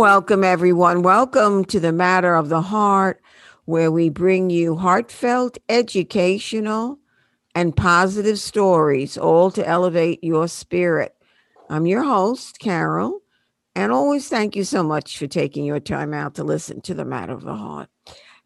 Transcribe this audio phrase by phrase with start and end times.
[0.00, 1.02] Welcome, everyone.
[1.02, 3.20] Welcome to the Matter of the Heart,
[3.66, 6.98] where we bring you heartfelt, educational,
[7.54, 11.14] and positive stories, all to elevate your spirit.
[11.68, 13.20] I'm your host, Carol,
[13.74, 17.04] and always thank you so much for taking your time out to listen to the
[17.04, 17.90] Matter of the Heart.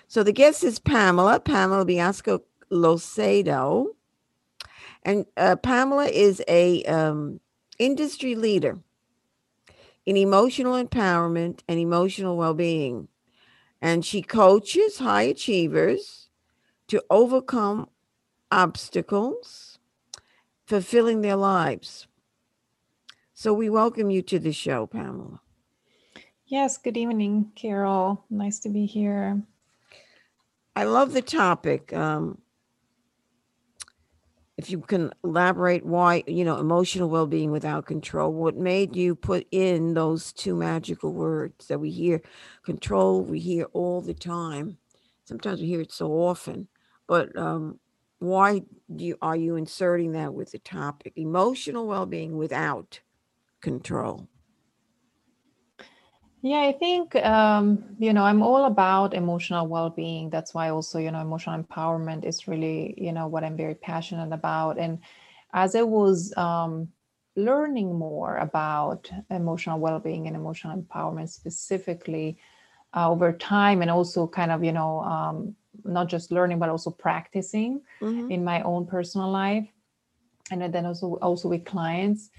[0.07, 2.41] So the guest is Pamela, Pamela Biasco
[2.71, 3.87] Losado.
[5.03, 7.39] And uh, Pamela is a um,
[7.79, 8.79] industry leader
[10.05, 13.07] in emotional empowerment and emotional well-being.
[13.81, 16.29] And she coaches high achievers
[16.87, 17.89] to overcome
[18.51, 19.79] obstacles,
[20.65, 22.07] fulfilling their lives.
[23.33, 25.41] So we welcome you to the show, Pamela.
[26.53, 28.23] Yes, good evening, Carol.
[28.29, 29.41] Nice to be here.
[30.75, 31.91] I love the topic.
[31.93, 32.37] Um,
[34.55, 39.15] if you can elaborate why, you know, emotional well being without control, what made you
[39.15, 42.21] put in those two magical words that we hear
[42.61, 44.77] control, we hear all the time.
[45.23, 46.67] Sometimes we hear it so often,
[47.07, 47.79] but um,
[48.19, 48.61] why
[48.95, 51.13] do you, are you inserting that with the topic?
[51.15, 52.99] Emotional well being without
[53.59, 54.27] control.
[56.45, 60.29] Yeah, I think um, you know I'm all about emotional well-being.
[60.29, 64.33] That's why also you know emotional empowerment is really you know what I'm very passionate
[64.33, 64.77] about.
[64.77, 64.99] And
[65.53, 66.89] as I was um,
[67.37, 72.37] learning more about emotional well-being and emotional empowerment specifically
[72.93, 75.55] uh, over time, and also kind of you know um,
[75.85, 78.29] not just learning but also practicing Mhm.
[78.31, 79.67] in my own personal life,
[80.51, 82.29] and then also also with clients.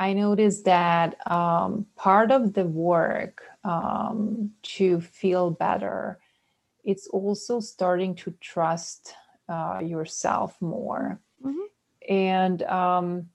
[0.00, 6.18] I noticed that um, part of the work um, to feel better,
[6.84, 9.14] it's also starting to trust
[9.50, 11.20] uh, yourself more.
[11.44, 11.66] Mhm.
[12.08, 13.28] And um,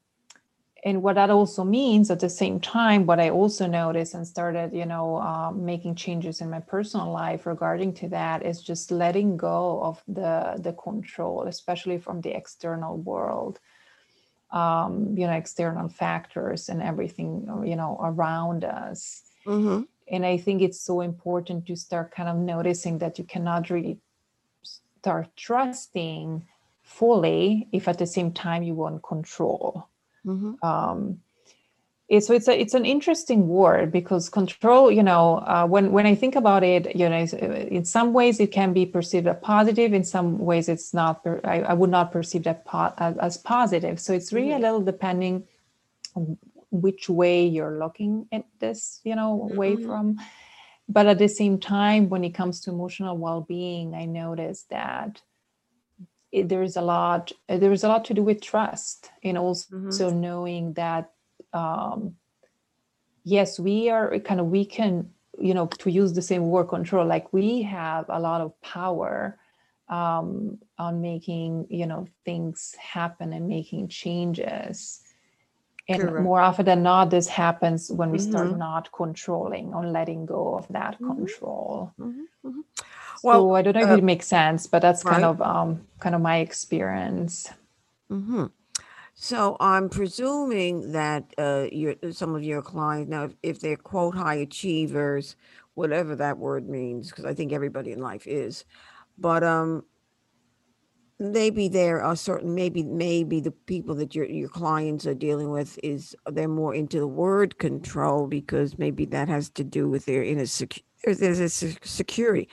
[0.84, 4.74] and what that also means at the same time, what I also noticed and started,
[4.74, 9.38] you know, um, making changes in my personal life regarding to that is just letting
[9.38, 13.60] go of the the control, especially from the external world
[14.56, 19.88] um, you know external factors and everything you know around us Mhm.
[20.08, 24.00] and i think it's so important to start kind of noticing that you cannot really
[24.64, 26.48] start trusting
[26.82, 29.88] fully if at the same time you want control
[30.26, 30.64] Mhm.
[30.64, 31.22] um,
[32.20, 36.14] so it's a it's an interesting word because control you know uh, when when i
[36.14, 37.46] think about it you know uh,
[37.78, 41.62] in some ways it can be perceived as positive in some ways it's not I,
[41.62, 44.62] I would not perceive that po- as, as positive so it's really a Mhm.
[44.62, 45.48] little depending
[46.16, 46.38] on
[46.72, 49.86] which way you're looking at this you know way Mhm.
[49.86, 50.20] from
[50.88, 55.22] but at the same time when it comes to emotional well-being i noticed that
[56.32, 59.74] it, there's a lot there's a lot to do with trust and also
[60.12, 60.14] Mhm.
[60.14, 61.12] knowing that
[61.56, 62.16] um,
[63.24, 67.06] yes we are kind of we can you know to use the same word control
[67.06, 69.40] like we have a lot of power
[69.90, 75.02] um, on making you know things happen and making changes
[75.88, 76.18] and Correct.
[76.20, 78.58] more often than not this happens when we start Mhm.
[78.58, 81.16] not controlling or letting go of that Mhm.
[81.18, 82.26] control Mhm.
[82.46, 82.64] Mhm.
[83.16, 85.88] so Well, i don't know if uh, it makes sense but that's kind of um,
[86.00, 87.50] kind of my experience
[88.10, 88.46] hmm
[89.26, 94.14] So I'm presuming that uh, your some of your clients now, if, if they're quote
[94.14, 95.36] high achievers,
[95.74, 98.66] whatever that word means, because I think everybody in life is,
[99.18, 99.84] but um,
[101.18, 105.80] maybe there are certain maybe maybe the people that your your clients are dealing with
[105.82, 110.24] is they're more into the word control because maybe that has to do with their
[110.24, 112.48] inner sec- there's a security.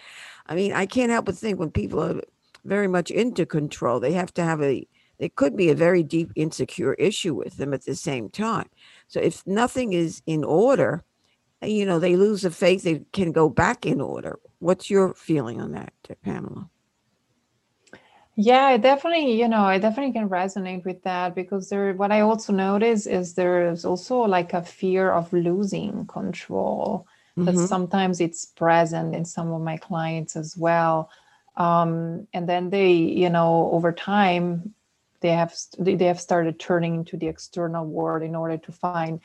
[0.46, 2.22] I mean, I can't help but think when people are
[2.64, 4.88] very much into control, they have to have a
[5.22, 8.68] there could be a very deep insecure issue with them at the same time.
[9.06, 11.04] So if nothing is in order,
[11.62, 14.40] uh, you know, they lose the faith they can go back in order.
[14.58, 15.92] What's your feeling on that,
[16.24, 16.70] Pamela?
[18.34, 22.22] Yeah, I definitely, you know, I definitely can resonate with that because there, what I
[22.22, 27.06] also notice is there is also like a fear of losing control.
[27.36, 27.68] that Mhm.
[27.68, 31.08] sometimes it's present in some of my clients as well
[31.56, 34.74] um, and then they you know over time
[35.22, 39.20] they have they have started turning into the external world in order to find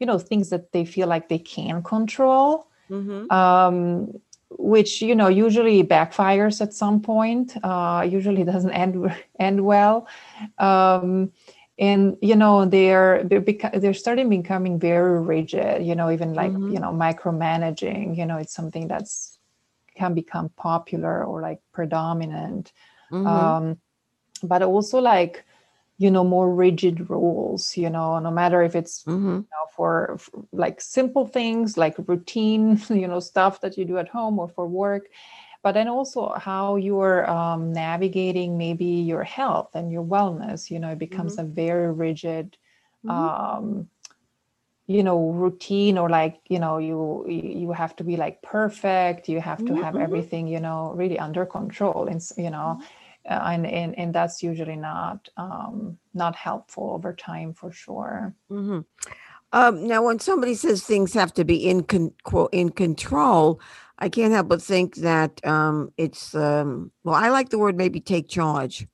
[0.00, 3.30] you know things that they feel like they can control Mhm.
[3.30, 4.12] um,
[4.50, 7.56] which you know usually backfires at some point.
[7.62, 8.96] Uh, usually doesn't end
[9.38, 10.06] end well,
[10.58, 11.32] um,
[11.78, 15.82] and you know they're they're beca- they're starting becoming very rigid.
[15.84, 16.72] You know, even like Mhm.
[16.72, 18.16] you know micromanaging.
[18.16, 19.38] You know, it's something that's
[19.96, 22.72] can become popular or like predominant.
[23.10, 23.26] Mhm.
[23.28, 23.78] Um,
[24.42, 25.44] but also like
[25.98, 27.76] you know more rigid rules.
[27.76, 29.46] You know, no matter if it's Mhm.
[29.52, 34.08] know, for, f like simple things like routine, you know, stuff that you do at
[34.08, 35.08] home or for work,
[35.62, 40.70] but then also how you're um, navigating maybe your health and your wellness.
[40.70, 42.56] You know, it becomes a very rigid,
[43.02, 43.12] Mhm.
[43.12, 43.88] um,
[44.86, 49.28] you know, routine or like you know, you you you have to be like perfect.
[49.28, 50.02] You have to have mhm.
[50.02, 52.08] everything, you know, really under control.
[52.08, 52.80] And you know.
[53.28, 58.34] Uh, and, and and that's usually not um, not helpful over time for sure.
[58.50, 58.84] Mhm.
[59.52, 63.60] Um, now, when somebody says things have to be in con- quote, in control,
[63.98, 67.16] I can't help but think that um, it's um, well.
[67.16, 68.86] I like the word maybe take charge.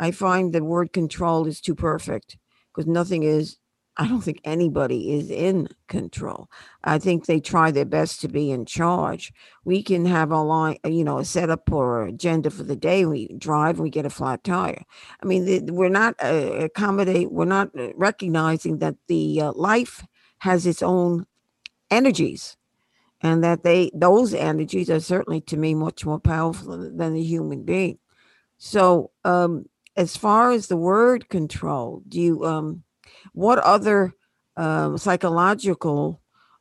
[0.00, 2.38] I find the word control is too perfect
[2.74, 3.58] because nothing is.
[4.00, 6.50] I don't think anybody is in control.
[6.84, 9.30] I think they try their best to be in charge.
[9.66, 13.04] We can have a line, you know, a setup or agenda for the day.
[13.04, 14.82] We drive and we get a flat tire.
[15.22, 17.30] I mean, we're not uh, accommodate.
[17.30, 20.06] We're not uh, recognizing that the uh, life
[20.38, 21.26] has its own
[21.90, 22.56] energies,
[23.20, 27.22] and that they those energies are certainly to me much more powerful than than the
[27.22, 27.98] human being.
[28.56, 32.82] So, um, as far as the word control, do you um,
[33.32, 34.14] what other
[34.56, 36.20] um, psychological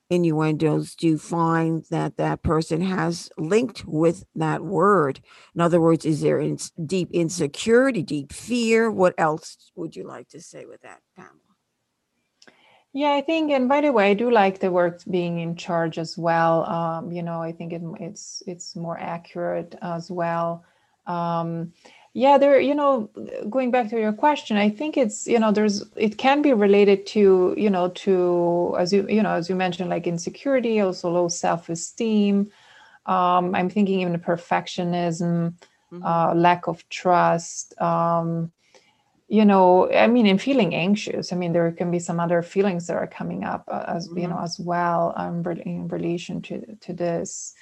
[0.10, 5.22] innuendos do you find that that person has linked with that word?
[5.56, 8.90] In other words, is there ins deep insecurity, deep fear?
[8.90, 11.36] What else would you like to say with that, Pamela?
[12.92, 16.00] Yeah, I think, and by the way, I do like the word being in charge
[16.00, 16.66] as well.
[16.68, 20.66] Um, you know, I think it, it's it's more accurate as well.
[21.06, 21.74] Um,
[22.14, 23.10] yeah, there, you know,
[23.50, 27.06] going back to your question, I think it's, you know, there's it can be related
[27.08, 31.28] to, you know, to as you, you know, as you mentioned, like insecurity, also low
[31.28, 32.52] self-esteem.
[33.06, 35.56] Um, I'm thinking even perfectionism,
[35.92, 36.04] Mhm.
[36.06, 37.80] uh, lack of trust.
[37.82, 38.52] Um,
[39.28, 42.88] you know i mean in feeling anxious i mean there can be some other feelings
[42.88, 46.94] that are coming up uh, as you know as well um, in relation to to
[46.94, 47.54] this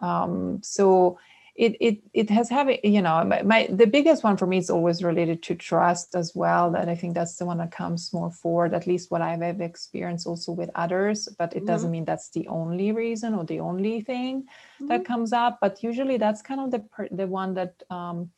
[0.00, 1.18] um so
[1.54, 4.70] it it it has having you know my, my the biggest one for me is
[4.70, 8.30] always related to trust as well that i think that's the one that comes more
[8.30, 11.66] forward at least what i've ever experienced also with others but it Mhm.
[11.66, 14.44] doesn't mean that's the only reason or the only thing
[14.80, 14.88] Mhm.
[14.88, 18.30] that comes up but usually that's kind of the the one that um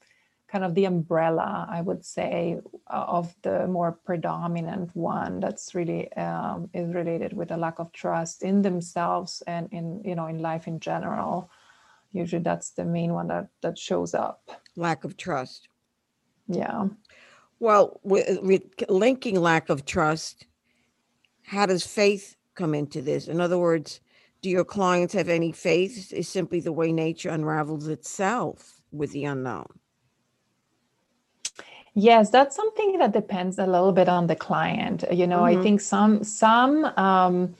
[0.49, 6.71] kind of the umbrella, I would say, of the more predominant one that's really um,
[6.73, 10.69] is related with a lack of trust in themselves and in you know in life
[10.69, 11.51] in general.
[12.17, 14.51] Usually, that's the main one that that shows up.
[14.77, 15.69] Lack of trust.
[16.49, 16.89] Yeah.
[17.59, 20.47] Well, with, with linking lack of trust,
[21.43, 23.29] how does faith come into this?
[23.29, 24.01] In other words,
[24.43, 26.13] do your clients have any faith?
[26.13, 29.67] Is simply the way nature unravels itself with the unknown.
[31.95, 35.05] Yes, that's something that depends a little bit on the client.
[35.11, 35.63] You know, I Mhm.
[35.63, 37.55] think some some um,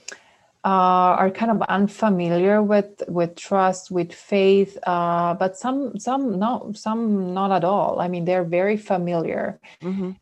[0.67, 6.73] uh, are kind of unfamiliar with with trust, with faith, uh, but some some no
[6.75, 8.01] some not at all.
[8.01, 10.13] I mean, they're very familiar, hmm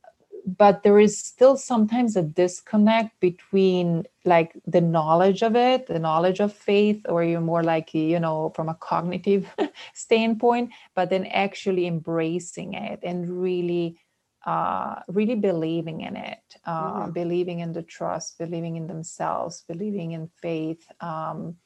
[0.47, 6.41] but there is still sometimes a disconnect between like the knowledge of it, the knowledge
[6.41, 9.49] of faith, or you're more like you know from a cognitive
[9.95, 13.97] standpoint, but then actually embracing it and really
[14.47, 17.15] uh, really believing in it, uh, Mhm.
[17.15, 20.87] believing in the trust, believing in themselves, believing in faith.
[21.01, 21.57] Um,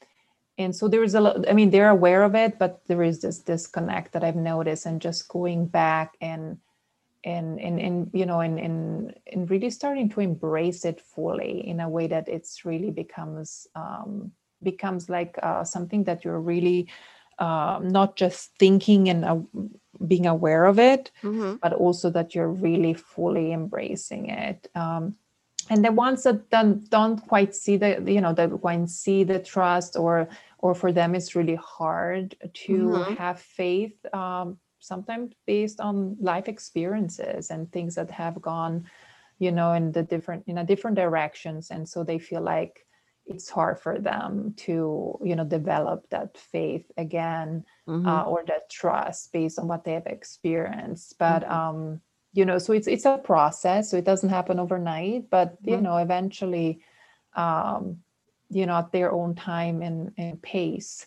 [0.58, 3.20] and so there is a lot, I mean, they're aware of it, but there is
[3.20, 6.58] this disconnect that I've noticed, and just going back and
[7.24, 11.80] and and, and you know and, and and really starting to embrace it fully in
[11.80, 14.32] a way that it's really becomes um,
[14.62, 16.88] becomes like uh, something that you're really
[17.38, 19.38] uh, not just thinking and uh,
[20.06, 24.68] being aware of it hmm but also that you're really fully embracing it.
[24.76, 25.16] Um,
[25.70, 29.38] and the ones that don't, don't quite see the, you know, that when see the
[29.38, 30.28] trust or
[30.58, 33.16] or for them it's really hard to Mhm.
[33.18, 33.94] have faith.
[34.14, 38.88] Um, sometimes based on life experiences and things that have gone,
[39.38, 42.86] you know, in the different in a different directions, and so they feel like
[43.28, 48.06] it's hard for them to you know develop that faith again Mhm.
[48.08, 51.50] uh, or that trust based on what they have experienced but Mhm.
[51.50, 52.00] um
[52.32, 55.82] you know so it's it's a process so it doesn't happen overnight but you Mhm.
[55.82, 56.80] know eventually
[57.36, 57.98] um
[58.50, 61.06] you know at their own time and, and pace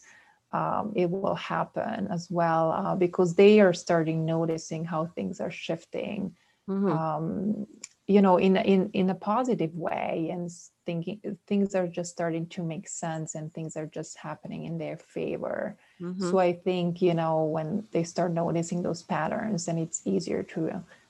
[0.53, 5.51] um, it will happen as well uh, because they are starting noticing how things are
[5.51, 6.35] shifting
[6.67, 6.91] Mhm.
[6.91, 7.67] um,
[8.11, 10.49] you know in in in a positive way and
[10.85, 14.97] thinking things are just starting to make sense and things are just happening in their
[14.97, 16.29] favor Mhm.
[16.29, 20.61] so i think you know when they start noticing those patterns and it's easier to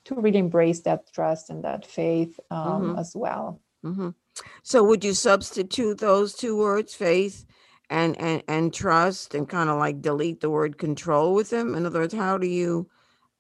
[0.08, 3.00] to really embrace that trust and that faith um, Mhm.
[3.00, 3.46] as well
[3.86, 4.10] mm-hmm.
[4.63, 7.46] So would you substitute those two words, faith
[7.89, 11.75] and and and trust, and kind of like delete the word control with them?
[11.75, 12.88] In other words, how do you,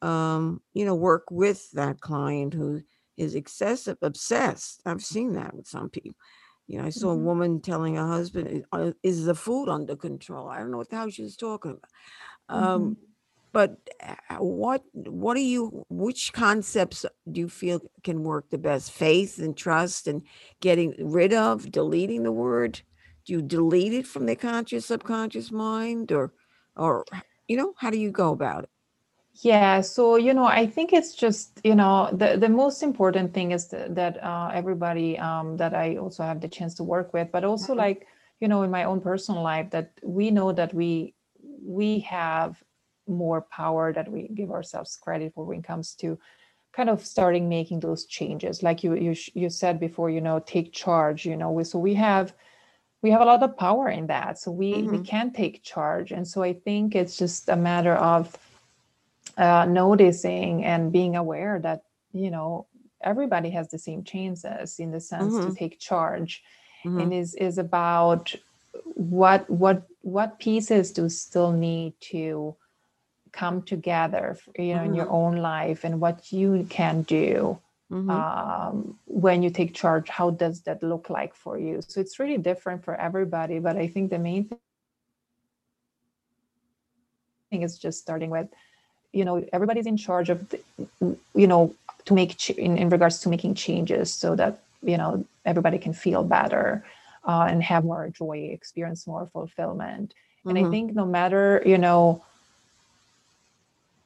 [0.01, 2.81] um, you know, work with that client who
[3.21, 4.81] is excessive, obsessed?
[4.85, 6.15] I've seen that with some people.
[6.67, 7.17] You know, I saw a Mhm.
[7.17, 10.97] woman telling her husband, "Uh, "Is the food under control?" I don't know what the
[10.97, 11.91] hell she was talking about.
[12.49, 13.11] Um, Mhm.
[13.53, 18.91] but uh, what what are you which concepts do you feel can work the best
[18.91, 20.23] faith and trust and
[20.61, 22.81] getting rid of deleting the word
[23.25, 26.33] do you delete it from the conscious subconscious mind or
[26.77, 27.05] or
[27.47, 28.69] you know how do you go about it
[29.33, 33.51] Yeah, so you know, I think it's just you know the the most important thing
[33.51, 37.31] is that, that uh, everybody um, that I also have the chance to work with,
[37.31, 37.77] but also Mhm.
[37.77, 38.07] like
[38.41, 41.15] you know in my own personal life that we know that we
[41.63, 42.61] we have
[43.07, 46.19] more power that we give ourselves credit for when it comes to
[46.73, 48.63] kind of starting making those changes.
[48.63, 51.25] Like you you you said before, you know, take charge.
[51.25, 52.33] You know, we, so we have
[53.01, 54.39] we have a lot of power in that.
[54.39, 55.05] So we we Mhm.
[55.05, 58.37] can take charge, and so I think it's just a matter of
[59.41, 61.83] uh, noticing and being aware that
[62.13, 62.67] you know
[63.03, 65.55] everybody has the same chances in the sense to Mhm.
[65.57, 66.43] take charge
[66.97, 67.13] and Mhm.
[67.13, 68.35] is is about
[68.95, 72.55] what what what pieces do still need to
[73.31, 75.11] come together you know in your Mhm.
[75.11, 77.59] own life and what you can do
[77.91, 78.09] Mhm.
[78.09, 82.37] um, when you take charge how does that look like for you so it's really
[82.37, 85.61] different for everybody but i think the main thing is just starting
[88.29, 88.47] with
[89.13, 90.59] you know everybody's in charge of the,
[91.35, 91.73] you know
[92.05, 95.93] to make ch- in, in regards to making changes so that you know everybody can
[95.93, 96.83] feel better
[97.27, 100.13] uh, and have more joy experience more fulfillment
[100.47, 100.71] and i Mhm.
[100.71, 102.23] think no matter you know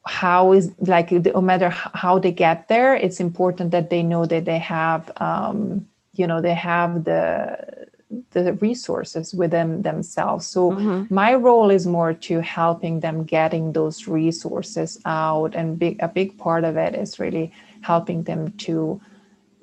[0.05, 4.45] how is like no matter how they get there it's important that they know that
[4.45, 7.87] they have um, you know they have the
[8.31, 11.09] the resources within themselves so Mhm.
[11.09, 16.37] my role is more to helping them getting those resources out and big a big
[16.37, 18.99] part of it is really helping them to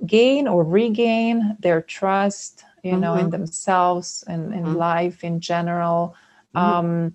[0.06, 3.30] gain or regain their trust you know in Mhm.
[3.30, 4.76] themselves and in Mhm.
[4.76, 6.14] life in general
[6.54, 6.62] Mhm.
[6.64, 7.14] um,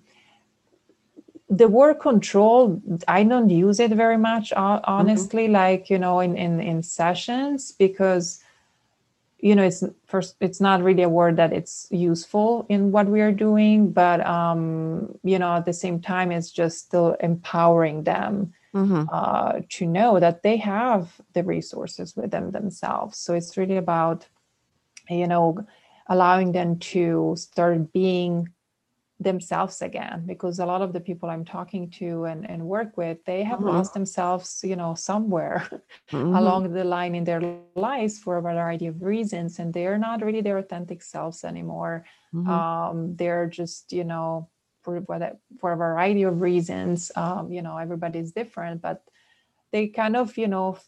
[1.50, 6.36] the word control i don't use it very much ho- honestly like you know in,
[6.36, 8.40] in in sessions because
[9.38, 13.20] you know it's first it's not really a word that it's useful in what we
[13.20, 18.52] are doing but um you know at the same time it's just still empowering them
[18.74, 19.08] Mhm.
[19.10, 24.26] uh to know that they have the resources within themselves so it's really about
[25.08, 25.58] you know
[26.08, 28.48] allowing them to start being
[29.20, 33.18] themselves again because a lot of the people i'm talking to and, and work with
[33.24, 33.66] they have Mhm.
[33.66, 35.68] lost themselves you know somewhere
[36.12, 36.36] Mhm.
[36.38, 37.42] along the line in their
[37.74, 42.48] lives for a variety of reasons and they're not really their authentic selves anymore Mhm.
[42.48, 44.48] um, they're just you know
[44.82, 49.02] for what for a variety of reasons um, you know everybody's different but
[49.72, 50.78] they kind of you know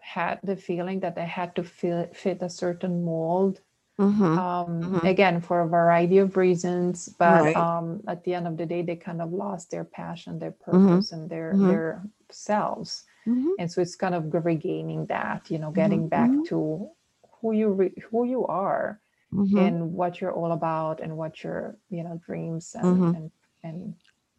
[0.00, 3.60] had the feeling that they had to fit, fit a certain mold
[3.98, 4.38] Mhm.
[4.38, 5.04] um, Mhm.
[5.08, 7.56] again for a variety of reasons but Right.
[7.56, 10.64] um, at the end of the day they kind of lost their passion their Mhm.
[10.88, 11.68] purpose and their Mhm.
[11.68, 13.54] their selves Mhm.
[13.58, 16.88] and so it's kind of regaining that you know getting back to
[17.40, 19.00] who you re- who you are
[19.58, 23.30] and what you're all about and what your you know dreams and and
[23.64, 23.94] and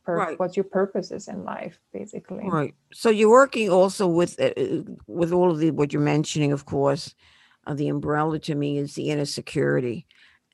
[0.06, 0.40] pur- Right.
[0.40, 2.74] what your purpose is in life basically Right.
[2.94, 6.66] So you're working also with uh, uh, with all of the what you're mentioning, of
[6.66, 7.14] course.
[7.65, 10.05] Uh, the umbrella to me is the inner security,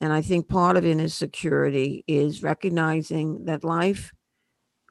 [0.01, 4.11] and I think part of inner security is recognizing that life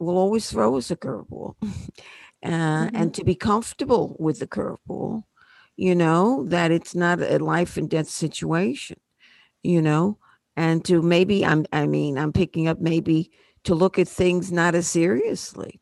[0.01, 2.91] will always throw us a curveball, uh, Mhm.
[2.95, 5.25] and to be comfortable with the curveball.
[5.77, 8.99] You know that it's not a life and death situation.
[9.63, 10.19] You know,
[10.57, 13.31] and to maybe I'm I mean I'm picking up maybe
[13.65, 15.81] to look at things not as seriously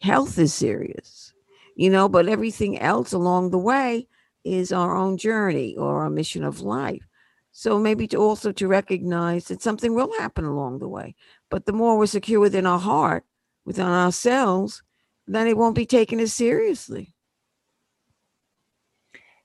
[0.00, 1.32] health is serious,
[1.76, 4.06] you know, but everything else along the way
[4.46, 7.06] is our own journey or our mission of life.
[7.52, 11.14] So maybe to also to recognize that something will happen along the way.
[11.50, 13.24] But the more we're secure within our heart,
[13.64, 14.82] within ourselves,
[15.26, 17.14] then it won't be taken as seriously.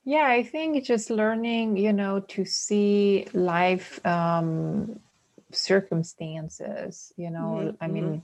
[0.03, 4.99] Yeah, I think just learning, you know, to see life um,
[5.51, 7.13] circumstances.
[7.17, 8.21] You know, Mhm, I mean,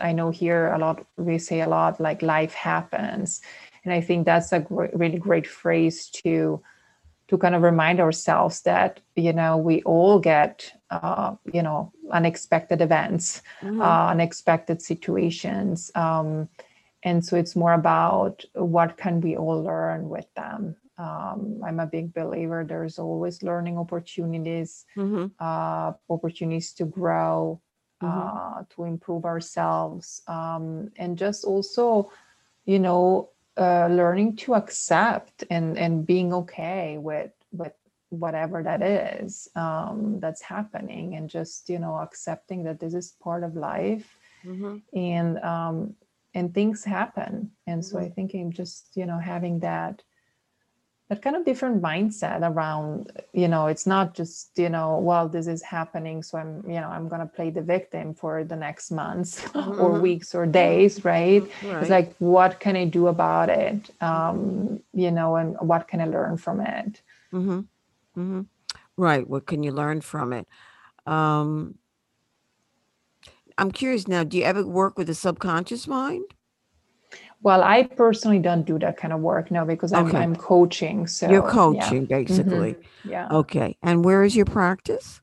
[0.00, 3.42] I know here a lot, we say a lot like life happens.
[3.84, 6.60] And I think that's a really great phrase to
[7.28, 12.80] to kind of remind ourselves that you know we all get uh, you know unexpected
[12.82, 13.80] events Mhm.
[13.80, 16.48] uh, unexpected situations um,
[17.04, 21.86] and so it's more about what can we all learn with them um, i'm a
[21.86, 25.30] big believer there's always learning opportunities Mhm.
[25.38, 27.60] uh, opportunities to grow
[28.02, 28.08] Mhm.
[28.08, 32.10] uh, to improve ourselves um, and just also
[32.64, 37.74] you know uh, learning to accept and and being okay with with
[38.10, 43.44] whatever that is um, that's happening and just you know accepting that this is part
[43.44, 44.82] of life Mhm.
[44.94, 45.94] and um,
[46.34, 48.04] and things happen and so Mhm.
[48.06, 50.02] i think i'm just you know having that
[51.10, 55.46] that kind of different mindset around you know it's not just you know well this
[55.48, 58.92] is happening so i'm you know i'm going to play the victim for the next
[58.92, 59.44] months
[59.82, 60.00] or Mhm.
[60.06, 61.80] weeks or days right Right.
[61.82, 66.06] it's like what can i do about it um you know and what can i
[66.06, 67.02] learn from it
[67.32, 67.60] Mm-hmm.
[68.20, 68.40] Mm-hmm.
[68.96, 69.24] Right.
[69.28, 70.46] What can you learn from it?
[71.06, 71.78] Um,
[73.56, 76.24] I'm curious now, do you ever work with the subconscious mind?
[77.42, 80.18] Well i personally don't do that kind of work now because i'm Okay.
[80.18, 81.50] i'm coaching so You're yeah.
[81.50, 82.08] coaching, Mhm.
[82.08, 82.76] basically.
[83.04, 83.76] yeah Okay.
[83.82, 85.20] And where is your practice?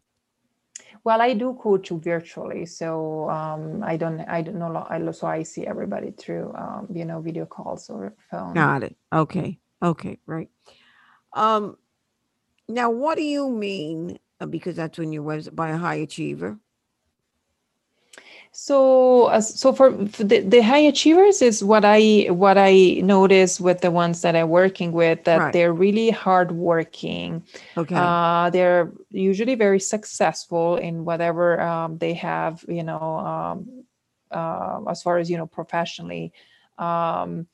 [1.03, 5.43] well i do coach virtually so um i don't i don't know I, so i
[5.43, 8.95] see everybody through um you know video calls or phone Got it.
[9.11, 9.59] Okay.
[9.81, 10.17] Okay.
[10.25, 10.49] Right.
[11.33, 11.77] Um,
[12.67, 14.17] now what do you mean?
[14.41, 16.57] uh, Because that's when your website by a high achiever.
[18.59, 23.61] So, uh, so for, for the, the high achievers is what I what I notice
[23.61, 25.53] with the ones that I'm working with that Right.
[25.53, 27.43] they're really hardworking.
[27.77, 27.93] Okay.
[27.95, 33.83] Uh, they're usually very successful in whatever um, they have, you know, um,
[34.31, 36.33] uh, as far as you know, professionally.
[36.79, 37.45] Um,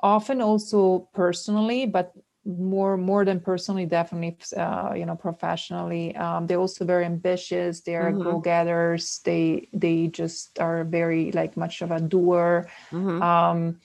[0.00, 2.14] often also personally, but
[2.46, 6.14] more more than personally, definitely, uh, you know, professionally.
[6.16, 7.80] Um, they're also very ambitious.
[7.82, 8.22] They are Mhm.
[8.22, 9.20] go-getters.
[9.24, 12.68] They they just are very like much of a doer.
[12.92, 13.22] Mhm.
[13.22, 13.80] Um,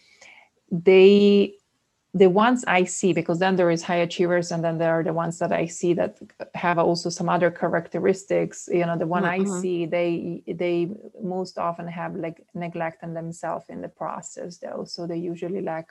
[0.71, 1.55] they
[2.13, 5.13] the ones I see, because then there is high achievers, and then there are the
[5.13, 6.19] ones that I see that
[6.55, 8.67] have also some other characteristics.
[8.71, 9.61] You know, the one I Mhm.
[9.61, 10.89] see, they they
[11.21, 14.83] most often have like neglecting themselves in the process, though.
[14.85, 15.89] So they usually lack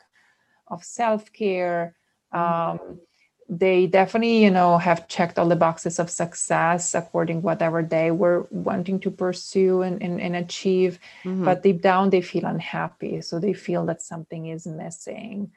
[0.69, 1.83] of self care.
[1.83, 2.00] Mhm.
[2.33, 3.01] Um,
[3.49, 8.47] they definitely, you know, have checked all the boxes of success according whatever they were
[8.51, 11.45] wanting to pursue and, and, and achieve Mhm.
[11.45, 15.51] but deep down they feel unhappy so they feel that something is missing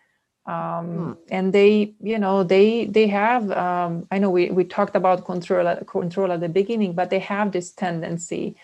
[0.46, 1.12] um, Hmm.
[1.30, 5.76] and they you know they they have um, i know we, we talked about control
[5.86, 8.56] control at the beginning but they have this tendency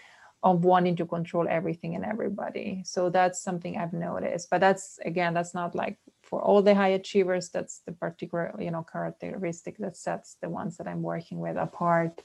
[0.43, 5.33] of wanting to control everything and everybody so that's something i've noticed but that's again
[5.33, 5.97] that's not like
[6.29, 10.77] for all the high achievers that's the particular you know characteristic that sets the ones
[10.77, 12.23] that i'm working with apart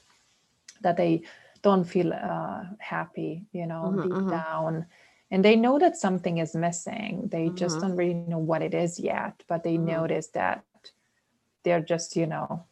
[0.81, 1.21] that they
[1.61, 4.29] don't feel uh, happy, you know, Mhm, deep mhm.
[4.29, 4.85] down.
[5.31, 7.27] And they know that something is missing.
[7.31, 7.81] They just Mhm.
[7.81, 9.85] don't really know what it is yet, but they Mhm.
[9.85, 10.63] notice that
[11.63, 12.65] they're just, you know,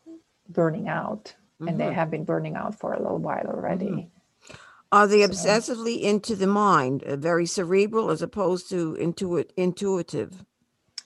[0.49, 1.33] burning out.
[1.65, 1.95] And they Mhm.
[1.95, 4.11] have been burning out for a little while already.
[4.91, 10.45] Are they So- obsessively into the mind, uh, very cerebral as opposed to intuit intuitive?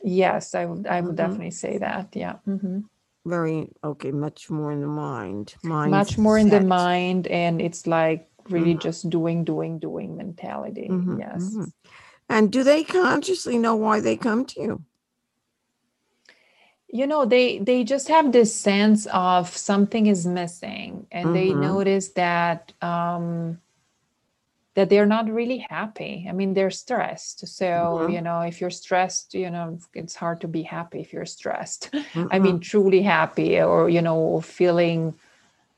[0.03, 1.17] Yes, I would, I would Mhm.
[1.17, 2.15] definitely say that.
[2.15, 2.35] Yeah.
[2.45, 2.79] hmm
[3.25, 5.55] Very okay, much more in the mind.
[5.63, 7.27] Mind Much more in the mind.
[7.27, 8.79] And it's like really Mhm.
[8.79, 10.87] just doing, doing, doing mentality.
[10.89, 11.55] Mhm, Yes.
[11.57, 11.71] mhm.
[12.29, 14.83] And do they consciously know why they come to you?
[16.89, 21.59] you know they they just have this sense of something is missing and they Mhm.
[21.59, 23.59] notice that um
[24.77, 28.13] that they're not really happy i mean they're stressed so Mhm.
[28.13, 31.89] you know if you're stressed you know it's hard to be happy if you're stressed
[32.31, 32.43] i Mhm.
[32.45, 35.15] mean truly happy or you know feeling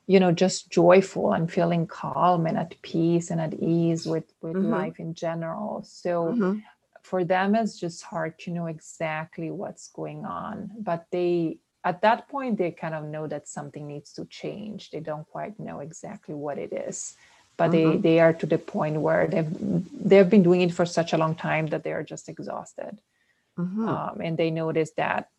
[0.07, 4.57] you know just joyful and feeling calm and at peace and at ease with with
[4.57, 4.69] Mhm.
[4.77, 6.61] life in general so Mhm.
[7.01, 12.27] for them it's just hard to know exactly what's going on but they at that
[12.27, 16.35] point they kind of know that something needs to change they don't quite know exactly
[16.35, 17.15] what it is
[17.59, 18.03] but they Mhm.
[18.07, 19.53] they are to the point where they've
[20.09, 22.99] they've been doing it for such a long time that they are just exhausted
[23.59, 23.89] Mhm.
[23.89, 25.29] um, and they notice that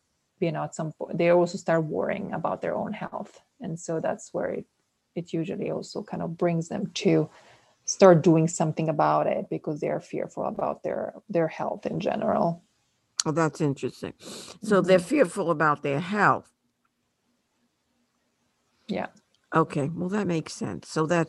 [0.40, 4.00] you know at some point they also start worrying about their own health and so
[4.00, 4.66] that's where it,
[5.16, 7.30] it usually also kind of brings them to
[7.86, 12.62] start doing something about it because they're fearful about their their health in general
[13.26, 14.14] Oh, that's interesting.
[14.62, 15.04] So they're Mhm.
[15.14, 16.50] fearful about their health.
[18.88, 19.08] Yeah.
[19.54, 19.90] Okay.
[19.94, 20.88] Well, that makes sense.
[20.88, 21.28] So that,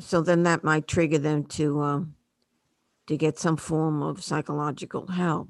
[0.00, 2.14] so then that might trigger them to, um,
[3.06, 5.48] to get some form of psychological help.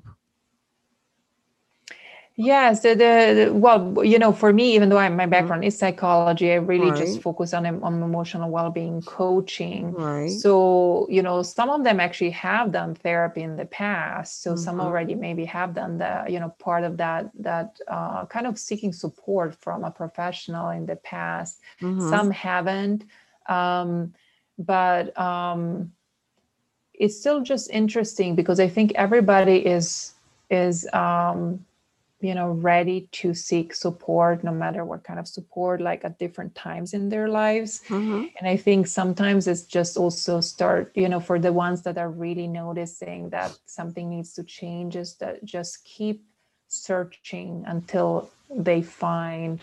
[2.40, 5.76] Yes, the, the, the- well, you know, for me, even though I, my background is
[5.76, 9.92] psychology, I really just focus on on emotional well-being coaching.
[9.92, 10.30] Right.
[10.30, 14.42] So, you know, some of them actually have done therapy in the past.
[14.42, 14.82] So some Mhm.
[14.82, 18.92] already maybe have done the, you know, part of that that uh, kind of seeking
[18.92, 21.60] support from a professional in the past.
[21.82, 22.08] Mhm.
[22.08, 23.04] Some haven't,
[23.48, 24.14] um,
[24.58, 25.92] but um,
[26.94, 30.14] it's still just interesting because I think everybody is
[30.50, 31.64] is um,
[32.20, 36.54] you know ready to seek support no matter what kind of support like at different
[36.54, 38.30] times in their lives Mhm.
[38.38, 42.10] and i think sometimes it's just also start you know for the ones that are
[42.10, 46.24] really noticing that something needs to change is that just keep
[46.66, 49.62] searching until they find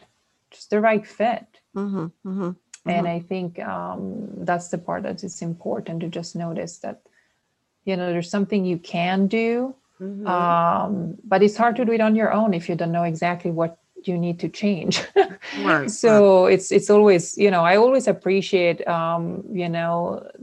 [0.49, 2.11] just the right fit Mhm.
[2.23, 2.55] Mhm.
[2.87, 7.01] And i think um, that's the part that is important to just notice that
[7.85, 10.27] you know there's something you can do Mhm.
[10.27, 13.49] um, but it's hard to do it on your own if you don't know exactly
[13.51, 15.01] what you need to change.
[15.63, 19.95] Right, so it's it's always you know i always appreciate um you know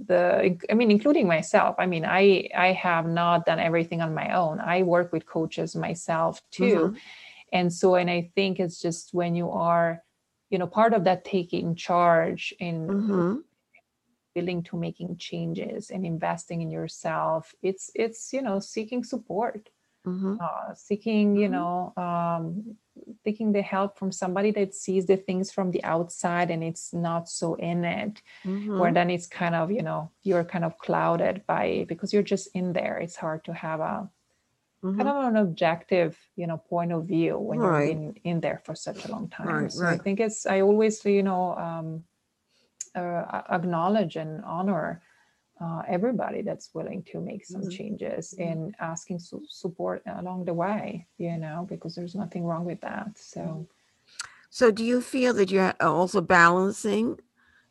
[0.08, 1.76] the i mean including myself.
[1.78, 4.58] I mean i i have not done everything on my own.
[4.60, 6.78] I work with coaches myself too.
[6.80, 6.96] Mhm.
[7.52, 10.02] and so and i think it's just when you are
[10.52, 13.42] you know part of that taking charge in Mhm.
[14.34, 19.68] willing to making changes and investing in yourself it's it's you know seeking support
[20.04, 20.38] Mhm.
[20.40, 21.50] uh, seeking you Mhm.
[21.50, 22.76] know um,
[23.24, 27.28] taking the help from somebody that sees the things from the outside and it's not
[27.28, 28.22] so in it
[28.76, 28.94] where Mhm.
[28.94, 32.72] then it's kind of you know you're kind of clouded by because you're just in
[32.74, 34.10] there it's hard to have a
[34.96, 35.12] kind Mhm.
[35.16, 37.96] of an objective you know point of view when Right.
[37.96, 40.60] you've been in there for such a long time Right, so i think it's i
[40.60, 42.04] always you know um,
[42.94, 45.02] uh, acknowledge and honor
[45.60, 47.70] uh, everybody that's willing to make some Mhm.
[47.70, 52.80] changes and asking su- support along the way you know because there's nothing wrong with
[52.80, 53.66] that so
[54.50, 57.20] So do you feel that you're also balancing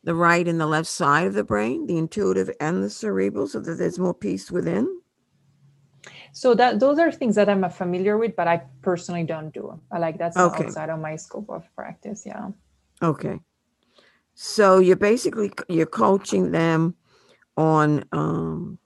[0.04, 3.60] the right and the left side of the brain, the intuitive and the cerebral, so
[3.60, 5.01] that there's more peace within?
[6.32, 9.98] So that those are things that i'm familiar with but i personally don't do i
[10.00, 10.64] like that's Okay.
[10.64, 12.50] outside of my scope of practice yeah
[13.04, 13.40] Okay.
[14.36, 16.96] So you're basically you're coaching them
[17.58, 18.78] on um,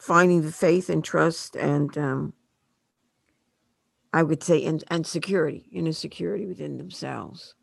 [0.00, 2.32] finding the faith and trust and um,
[4.12, 7.54] I would say and, and security, inner security within themselves.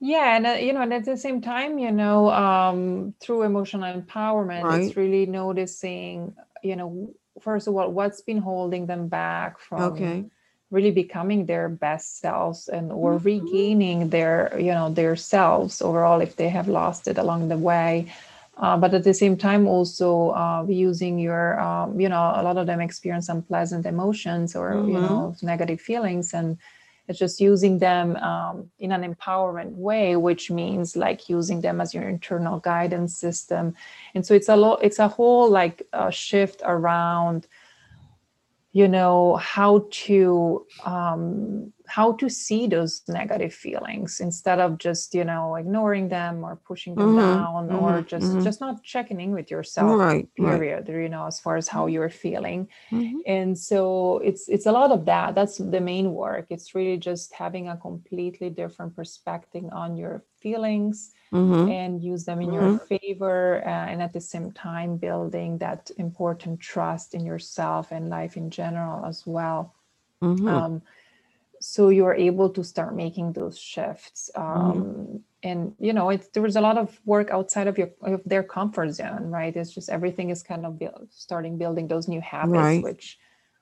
[0.00, 3.82] yeah and uh, you know and at the same time you know um through emotional
[4.00, 4.88] empowerment Right.
[4.88, 10.24] it's really noticing you know first of all what's been holding them back from Okay.
[10.70, 13.24] really becoming their best selves and or Mhm.
[13.24, 18.06] regaining their you know their selves overall if they have lost it along the way
[18.58, 22.56] uh, but at the same time also uh, using your um, you know a lot
[22.56, 25.00] of them experience unpleasant emotions or you Mhm.
[25.00, 26.58] know negative feelings and
[27.08, 31.94] it's just using them um, in an empowerment way which means like using them as
[31.94, 33.74] your internal guidance system.
[34.14, 37.46] And so it's a lot it's a whole like uh, shift around
[38.72, 45.24] you know how to um, how to see those negative feelings instead of just you
[45.24, 48.42] know ignoring them or pushing them Mhm, down or mhm, just mhm.
[48.42, 50.28] just not checking in with yourself Right.
[50.38, 50.60] Right.
[50.60, 53.20] period you know as far as how you're feeling Mhm.
[53.26, 57.32] and so it's it's a lot of that that's the main work it's really just
[57.34, 61.78] having a completely different perspective on your feelings Mhm.
[61.78, 66.60] and use them in your favor uh, and at the same time building that important
[66.60, 69.74] trust in yourself and life in general as well
[70.46, 70.82] um,
[71.68, 76.56] so you're able to start making those shifts um, and you know it's there was
[76.56, 80.30] a lot of work outside of your of their comfort zone right it's just everything
[80.30, 82.82] is kind of build, starting building those new habits Right.
[82.82, 83.18] which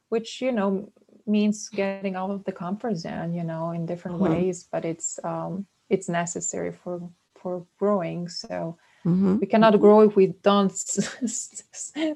[0.09, 0.93] which you know
[1.27, 4.21] means getting out of the comfort zone you know in different Mhm.
[4.21, 9.41] ways but it's um it's necessary for for growing so Mhm.
[9.41, 10.73] we cannot grow if we don't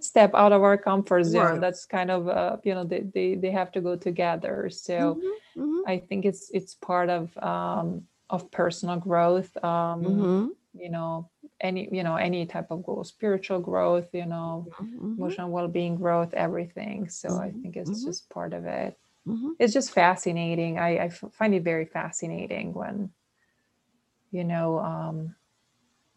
[0.01, 1.61] step out of our comfort zone Right.
[1.61, 5.33] that's kind of uh, you know they, they they have to go together so Mhm.
[5.62, 5.83] Mhm.
[5.87, 7.88] i think it's it's part of um
[8.31, 10.51] of personal growth um Mhm.
[10.74, 11.29] you know
[11.61, 15.16] any you know any type of growth spiritual growth you know Mhm.
[15.18, 18.96] emotional well-being growth everything so i think it's just part of it
[19.61, 20.79] it's just fascinating.
[20.79, 23.11] I, I find it very fascinating when,
[24.31, 25.35] you know, um,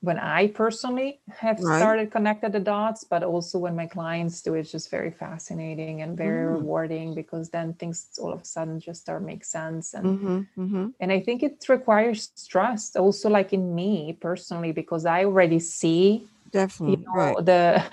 [0.02, 1.78] when I personally have Right.
[1.78, 6.18] started connected the dots, but also when my clients do, it's just very fascinating and
[6.18, 6.58] very Mm.
[6.58, 10.94] rewarding because then things all of a sudden just start make sense and Mhm, mhm.
[11.00, 16.28] and I think it requires trust also like in me personally because I already see
[16.86, 17.06] you Definitely.
[17.06, 17.38] know Right.
[17.42, 17.84] the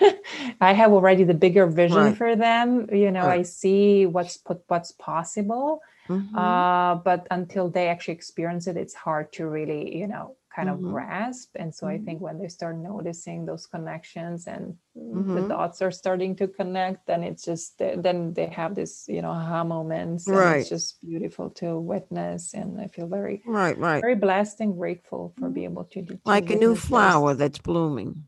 [0.61, 2.13] i have already the bigger vision Right.
[2.13, 6.35] for them you know i see what's put what's possible Mhm.
[6.35, 10.73] uh, but until they actually experience it it's hard to really you know kind Mhm.
[10.73, 12.05] of grasp and so i Mhm.
[12.05, 15.49] think when they start noticing those connections and the Mhm.
[15.49, 19.63] dots are starting to connect then it's just then they have this you know aha
[19.63, 20.59] moments and Right.
[20.59, 23.77] it's just beautiful to witness and i feel very Right.
[23.77, 24.01] Right.
[24.01, 26.87] very blessed and grateful for being able to, to Like a new witness this.
[26.89, 28.25] flower that's blooming.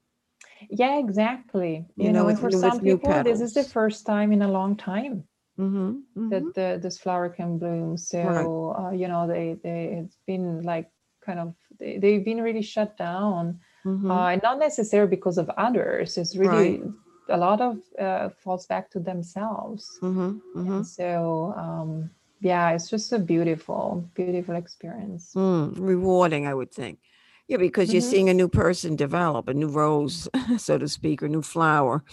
[0.70, 1.86] Yeah, exactly.
[1.98, 4.76] You You, know, know, for some people, this is the first time in a long
[4.78, 5.24] time
[5.60, 6.30] Mm-hmm.
[6.30, 7.98] that the, this flower can bloom.
[7.98, 10.90] So, uh, you know, they, they it's been like
[11.26, 14.12] kind of they, they've been really shut down, Mm-hmm.
[14.12, 16.18] uh, and not necessarily because of others.
[16.18, 16.84] It's really
[17.30, 19.90] a lot of uh, falls back to themselves.
[20.04, 20.38] mm-hmm.
[20.56, 20.72] Mm-hmm.
[20.74, 22.10] And so, um,
[22.42, 25.34] yeah, it's just a beautiful, beautiful experience.
[25.36, 27.00] Mm, rewarding, I would think.
[27.48, 28.12] Yeah, because you're Mhm.
[28.12, 32.04] seeing a new person develop, a new rose, so to speak, or new flower.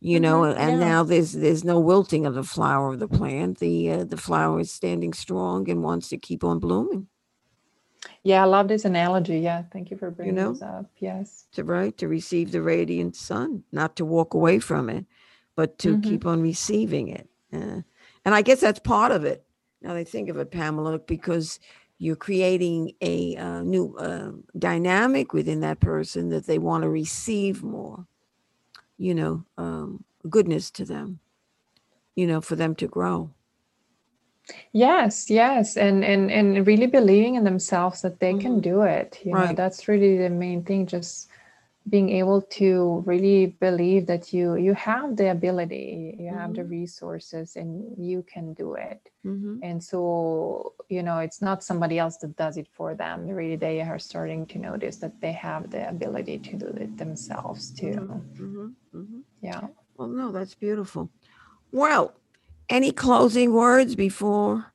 [0.00, 0.88] You know, Mhm, and yeah.
[0.88, 3.58] now there's there's no wilting of the flower of the plant.
[3.58, 7.06] The uh, the flower is standing strong and wants to keep on blooming.
[8.22, 9.38] Yeah, I love this analogy.
[9.38, 10.52] Yeah, thank you for bringing know?
[10.52, 10.86] this up.
[10.98, 11.46] Yes.
[11.52, 15.04] To right to receive the radiant sun, not to walk away from it,
[15.56, 16.02] but to Mhm.
[16.02, 17.28] keep on receiving it.
[17.52, 17.82] Uh,
[18.24, 19.46] and I guess that's part of it.
[19.82, 21.60] Now they think of it, Pamela, because
[21.98, 27.62] you're creating a uh, new uh, dynamic within that person that they want to receive
[27.62, 28.06] more.
[28.96, 31.20] You know, um, goodness to them.
[32.16, 33.30] You know, for them to grow.
[34.72, 38.62] Yes, yes, and and and really believing in themselves that they can Mhm.
[38.62, 39.20] do it.
[39.24, 39.56] You know, Right.
[39.56, 40.86] that's really the main thing.
[40.86, 41.28] Just
[41.88, 46.70] being able to really believe that you you have the ability, you have the Mhm.
[46.70, 49.10] resources, and you can do it.
[49.24, 49.62] Mm-hmm.
[49.62, 53.26] And so, you know, it's not somebody else that does it for them.
[53.28, 57.70] Really, they are starting to notice that they have the ability to do it themselves
[57.70, 57.96] too.
[58.40, 58.68] Mm-hmm.
[58.94, 59.20] Mm-hmm.
[59.42, 59.68] Yeah.
[59.96, 61.10] Well, no, that's beautiful.
[61.72, 62.12] Well,
[62.68, 64.72] any closing words before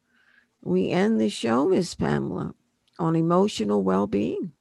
[0.61, 2.53] we end the show, Miss Pamela,
[2.97, 4.51] on emotional well-being?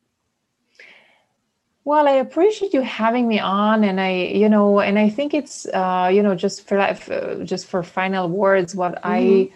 [1.84, 5.66] Well, I appreciate you having me on, and I, you know, and I think it's,
[5.66, 9.50] uh, you know, just for like, uh, just for final words, what I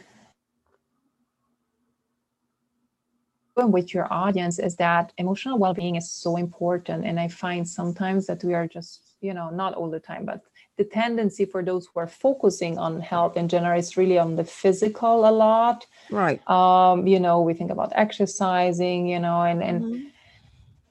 [3.57, 8.43] with your audience is that emotional well-being is so important, and I find sometimes that
[8.43, 10.41] we are just, you know, not all the time, but
[10.79, 14.45] the tendency for those who are focusing on health in general is really on the
[14.45, 15.87] physical a lot.
[16.11, 16.41] Right.
[16.49, 20.03] Um, you know, we think about exercising, you know, and and Mhm.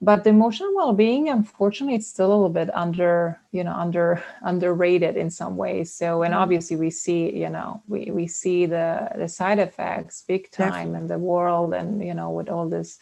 [0.00, 5.16] but the emotional well-being unfortunately it's still a little bit under you know under underrated
[5.16, 6.38] in some ways so and Mhm.
[6.38, 11.06] obviously we see you know we we see the the side effects big time in
[11.06, 12.98] the world and you know with all this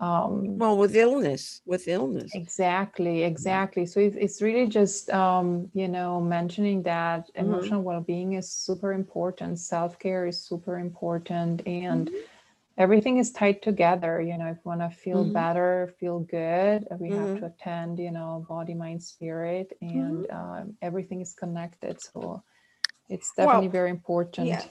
[0.00, 2.32] um Well, with illness, with illness.
[2.32, 7.36] exactly exactly so it's, it's really just um you know mentioning that Mhm.
[7.36, 12.24] emotional well-being is super important self-care is super important and Mhm.
[12.76, 15.32] everything is tied together you know if you want to feel Mhm.
[15.32, 17.38] better feel good we have Mhm.
[17.38, 22.42] to attend you know body mind spirit and um, everything is connected so
[23.08, 24.64] it's Well, definitely very important Yeah.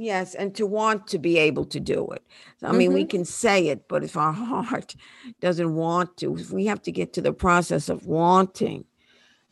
[0.00, 2.22] Yes, and to want to be able to do it.
[2.62, 3.10] I mean, we Mhm.
[3.10, 4.96] can say it, but if our heart
[5.40, 8.86] doesn't want to, if we have to get to the process of wanting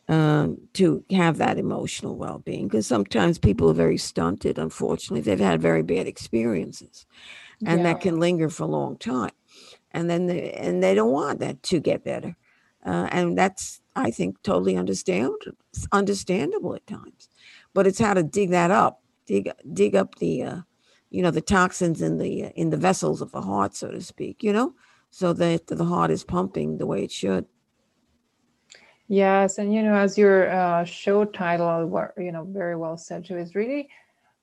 [0.09, 4.59] um, to have that emotional well-being, because sometimes people are very stunted.
[4.59, 7.05] Unfortunately, they've had very bad experiences,
[7.67, 9.33] and yeah that can linger for a long time,
[9.93, 12.37] and then they, and they don't want that to get better,
[12.87, 15.35] uh, and that's I think totally understand
[15.93, 17.29] understandable at times,
[17.75, 20.61] but it's how to dig that up, dig dig up the uh,
[21.11, 24.01] you know the toxins in the uh, in the vessels of the heart, so to
[24.03, 24.75] speak, you know,
[25.11, 27.47] so that the heart is pumping the way it should.
[29.09, 31.89] yes and you know as your uh, show title
[32.19, 33.89] you know very well said too is really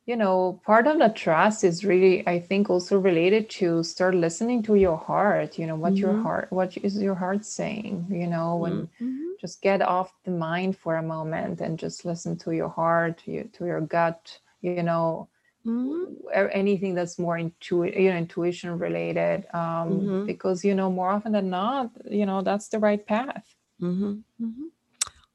[0.05, 4.63] you know part of the trust is really i think also related to start listening
[4.63, 6.23] to your heart you know what your Mhm.
[6.23, 9.37] heart what is your heart saying you know when Mhm.
[9.41, 13.49] just get off the mind for a moment and just listen to your heart you,
[13.53, 15.29] to your gut you know
[15.65, 16.15] Mhm.
[16.51, 20.25] anything that's more intu- you know intuition related um Mhm.
[20.25, 23.45] because you know more often than not you know that's the right path
[23.81, 24.23] Mhm.
[24.41, 24.69] Mhm.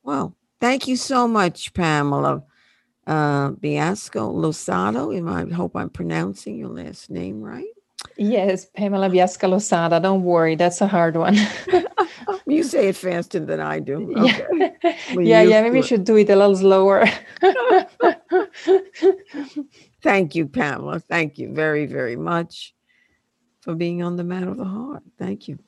[0.02, 2.42] Well, thank you so much, Pamela,
[3.06, 5.12] uh, Biasco Losado.
[5.12, 7.74] I hope I'm pronouncing your last name right?
[8.16, 10.00] Yes, Pamela Biasca Losado.
[10.00, 11.36] Don't worry, that's a hard one.
[12.46, 13.96] You say it faster than I do.
[14.16, 14.24] Yeah.
[14.24, 14.72] Okay.
[15.14, 17.04] We're yeah, yeah, maybe you should do it a little slower.
[20.02, 21.00] Thank you, Pamela.
[21.00, 22.74] Thank you very, very much
[23.60, 25.02] for being on the Matter of the Heart.
[25.18, 25.58] Thank you.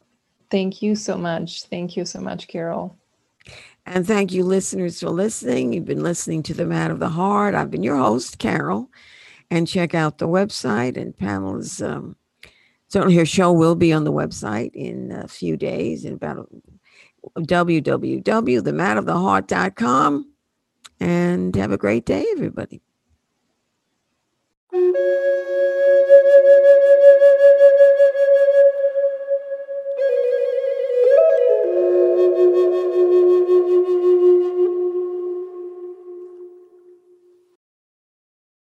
[0.50, 1.64] Thank you so much.
[1.64, 2.96] Thank you so much, Carol.
[3.86, 5.72] And thank you, listeners, for listening.
[5.72, 7.54] You've been listening to the Matter of the Heart.
[7.54, 8.88] I've been your host, Carol.
[9.50, 10.96] And check out the website.
[10.96, 12.16] And Pamela's um,
[12.88, 16.48] certainly her show will be on the website in a few days, in about
[17.38, 20.31] www.thematteroftheheart.com.
[21.02, 22.80] And have a great day, everybody.